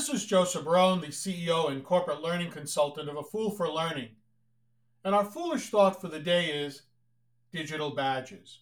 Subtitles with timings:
[0.00, 4.08] This is Joseph Barone, the CEO and corporate learning consultant of A Fool for Learning.
[5.04, 6.84] And our foolish thought for the day is
[7.52, 8.60] digital badges.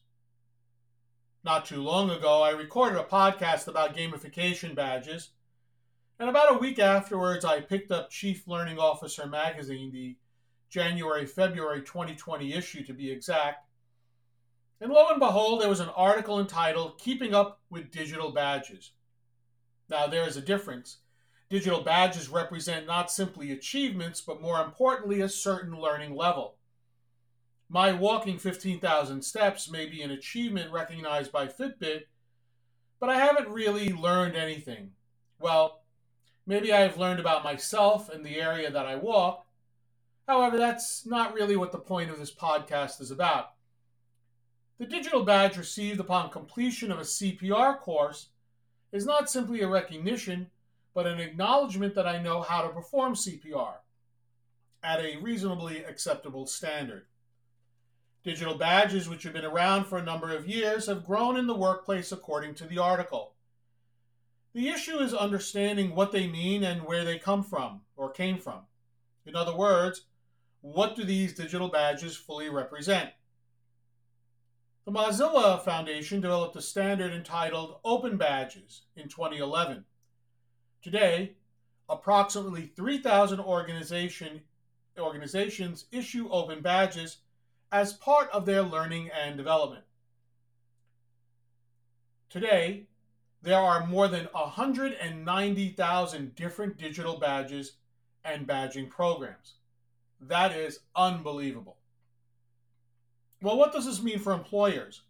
[1.45, 5.31] Not too long ago, I recorded a podcast about gamification badges,
[6.19, 10.17] and about a week afterwards, I picked up Chief Learning Officer magazine, the
[10.69, 13.65] January February 2020 issue to be exact.
[14.81, 18.91] And lo and behold, there was an article entitled Keeping Up with Digital Badges.
[19.89, 20.99] Now, there is a difference.
[21.51, 26.57] Digital badges represent not simply achievements, but more importantly, a certain learning level.
[27.71, 32.05] My walking 15,000 steps may be an achievement recognized by Fitbit,
[33.01, 34.93] but I haven't really learned anything.
[35.41, 35.83] Well,
[36.47, 39.47] maybe I have learned about myself and the area that I walk.
[40.27, 43.53] However, that's not really what the point of this podcast is about.
[44.79, 48.29] The digital badge received upon completion of a CPR course
[48.93, 50.51] is not simply a recognition
[50.95, 53.75] but an acknowledgement that I know how to perform CPR
[54.83, 57.07] at a reasonably acceptable standard.
[58.25, 61.55] Digital badges, which have been around for a number of years, have grown in the
[61.55, 63.35] workplace according to the article.
[64.55, 68.63] The issue is understanding what they mean and where they come from or came from.
[69.25, 70.07] In other words,
[70.61, 73.11] what do these digital badges fully represent?
[74.85, 79.85] The Mozilla Foundation developed a standard entitled Open Badges in 2011.
[80.83, 81.33] Today,
[81.89, 84.43] approximately 3,000 organization,
[84.99, 87.19] organizations issue open badges
[87.71, 89.85] as part of their learning and development.
[92.31, 92.85] Today,
[93.43, 97.75] there are more than 190,000 different digital badges
[98.25, 99.55] and badging programs.
[100.21, 101.79] That is unbelievable.
[103.41, 105.03] Well, what does this mean for employers?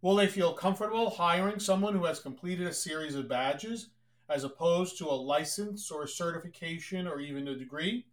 [0.00, 3.88] Will they feel comfortable hiring someone who has completed a series of badges
[4.28, 8.06] as opposed to a license or a certification or even a degree.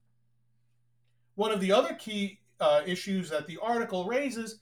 [1.35, 4.59] One of the other key uh, issues that the article raises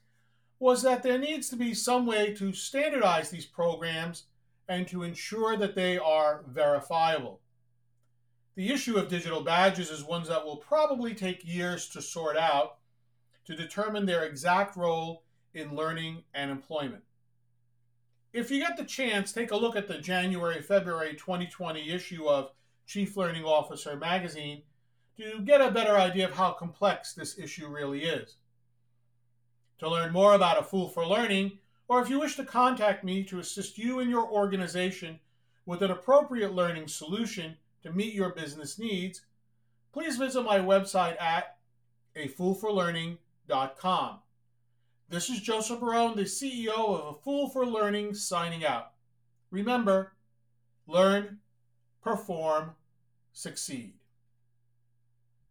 [0.60, 4.24] was that there needs to be some way to standardize these programs
[4.68, 7.42] and to ensure that they are verifiable.
[8.56, 12.78] The issue of digital badges is one that will probably take years to sort out
[13.46, 15.24] to determine their exact role
[15.54, 17.04] in learning and employment
[18.34, 22.50] if you get the chance, take a look at the January February 2020 issue of
[22.88, 24.64] Chief Learning Officer magazine
[25.18, 28.38] to get a better idea of how complex this issue really is.
[29.80, 33.24] To learn more about A Fool for Learning, or if you wish to contact me
[33.26, 35.20] to assist you and your organization
[35.68, 39.22] with an appropriate learning solution to meet your business needs,
[39.92, 41.58] please visit my website at
[42.16, 44.23] afoolforlearning.com.
[45.10, 48.94] This is Joseph Barone, the CEO of A Fool for Learning, signing out.
[49.52, 50.14] Remember,
[50.88, 51.40] learn,
[52.02, 52.76] perform,
[53.32, 53.94] succeed.